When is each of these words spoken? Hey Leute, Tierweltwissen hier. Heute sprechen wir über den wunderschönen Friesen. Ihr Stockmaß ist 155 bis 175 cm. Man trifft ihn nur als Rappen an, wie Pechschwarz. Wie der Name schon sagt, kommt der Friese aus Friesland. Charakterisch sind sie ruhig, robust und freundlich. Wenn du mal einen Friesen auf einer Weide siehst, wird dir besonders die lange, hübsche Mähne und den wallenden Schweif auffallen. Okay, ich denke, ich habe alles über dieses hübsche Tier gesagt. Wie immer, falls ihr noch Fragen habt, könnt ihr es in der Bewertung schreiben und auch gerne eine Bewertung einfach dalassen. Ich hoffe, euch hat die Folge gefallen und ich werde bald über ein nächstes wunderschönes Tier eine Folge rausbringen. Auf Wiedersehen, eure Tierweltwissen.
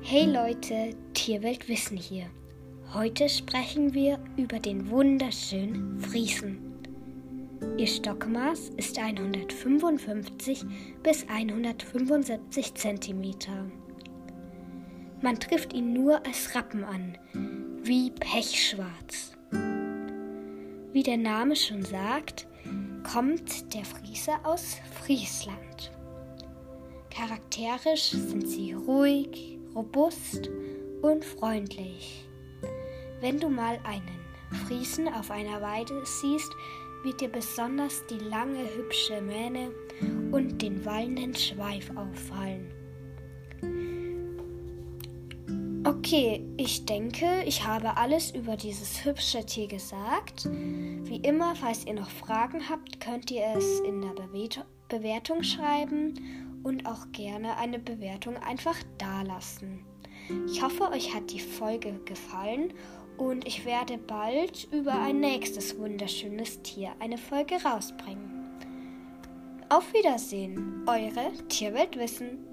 Hey 0.00 0.24
Leute, 0.24 0.96
Tierweltwissen 1.12 1.96
hier. 1.96 2.26
Heute 2.94 3.28
sprechen 3.28 3.92
wir 3.92 4.18
über 4.36 4.58
den 4.58 4.88
wunderschönen 4.90 6.00
Friesen. 6.00 6.58
Ihr 7.76 7.86
Stockmaß 7.86 8.70
ist 8.76 8.98
155 8.98 10.64
bis 11.02 11.26
175 11.28 12.74
cm. 12.74 13.34
Man 15.20 15.38
trifft 15.38 15.74
ihn 15.74 15.92
nur 15.92 16.24
als 16.24 16.54
Rappen 16.54 16.84
an, 16.84 17.18
wie 17.82 18.10
Pechschwarz. 18.12 19.32
Wie 20.92 21.02
der 21.02 21.18
Name 21.18 21.54
schon 21.54 21.82
sagt, 21.82 22.46
kommt 23.12 23.74
der 23.74 23.84
Friese 23.84 24.32
aus 24.44 24.78
Friesland. 25.02 25.92
Charakterisch 27.10 28.10
sind 28.10 28.46
sie 28.48 28.72
ruhig, 28.72 29.57
robust 29.74 30.50
und 31.02 31.24
freundlich. 31.24 32.28
Wenn 33.20 33.38
du 33.38 33.48
mal 33.48 33.78
einen 33.84 34.18
Friesen 34.66 35.08
auf 35.08 35.30
einer 35.30 35.60
Weide 35.60 36.00
siehst, 36.04 36.52
wird 37.02 37.20
dir 37.20 37.28
besonders 37.28 38.04
die 38.06 38.18
lange, 38.18 38.64
hübsche 38.76 39.20
Mähne 39.20 39.70
und 40.32 40.60
den 40.62 40.84
wallenden 40.84 41.34
Schweif 41.34 41.90
auffallen. 41.96 42.72
Okay, 45.84 46.44
ich 46.56 46.84
denke, 46.84 47.26
ich 47.46 47.64
habe 47.64 47.96
alles 47.96 48.32
über 48.32 48.56
dieses 48.56 49.04
hübsche 49.04 49.46
Tier 49.46 49.68
gesagt. 49.68 50.48
Wie 50.50 51.16
immer, 51.16 51.54
falls 51.54 51.86
ihr 51.86 51.94
noch 51.94 52.10
Fragen 52.10 52.68
habt, 52.68 53.00
könnt 53.00 53.30
ihr 53.30 53.44
es 53.56 53.80
in 53.80 54.02
der 54.02 54.14
Bewertung 54.88 55.42
schreiben 55.42 56.14
und 56.68 56.84
auch 56.86 57.10
gerne 57.12 57.56
eine 57.56 57.78
Bewertung 57.78 58.36
einfach 58.36 58.76
dalassen. 58.98 59.84
Ich 60.46 60.62
hoffe, 60.62 60.90
euch 60.90 61.14
hat 61.14 61.32
die 61.32 61.40
Folge 61.40 61.98
gefallen 62.04 62.74
und 63.16 63.46
ich 63.46 63.64
werde 63.64 63.96
bald 63.96 64.68
über 64.70 64.92
ein 64.92 65.20
nächstes 65.20 65.78
wunderschönes 65.78 66.60
Tier 66.62 66.90
eine 67.00 67.16
Folge 67.16 67.54
rausbringen. 67.64 68.38
Auf 69.70 69.94
Wiedersehen, 69.94 70.84
eure 70.86 71.32
Tierweltwissen. 71.48 72.47